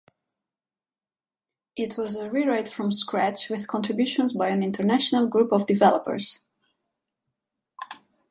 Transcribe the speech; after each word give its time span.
It 1.75 1.95
was 1.95 2.15
a 2.15 2.27
rewrite 2.27 2.67
from 2.67 2.91
scratch 2.91 3.49
with 3.51 3.67
contributions 3.67 4.33
by 4.33 4.49
an 4.49 4.63
international 4.63 5.27
group 5.27 5.51
of 5.51 5.67
developers. 5.67 6.39